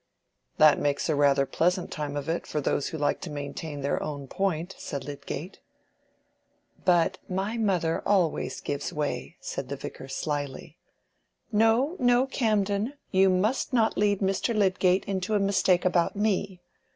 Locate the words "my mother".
7.29-8.01